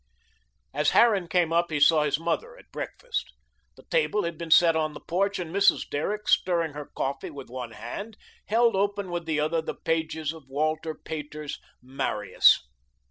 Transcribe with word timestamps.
As 0.73 0.89
Harran 0.97 1.27
came 1.27 1.53
up 1.53 1.69
he 1.69 1.79
saw 1.79 2.01
his 2.05 2.17
mother 2.19 2.57
at 2.57 2.71
breakfast. 2.71 3.31
The 3.77 3.83
table 3.91 4.23
had 4.23 4.35
been 4.35 4.49
set 4.49 4.75
on 4.75 4.93
the 4.95 4.99
porch 4.99 5.37
and 5.37 5.53
Mrs. 5.55 5.87
Derrick, 5.87 6.27
stirring 6.27 6.73
her 6.73 6.89
coffee 6.95 7.29
with 7.29 7.51
one 7.51 7.73
hand, 7.73 8.17
held 8.47 8.75
open 8.75 9.11
with 9.11 9.27
the 9.27 9.39
other 9.39 9.61
the 9.61 9.75
pages 9.75 10.33
of 10.33 10.47
Walter 10.49 10.95
Pater's 10.95 11.59
"Marius." 11.83 12.63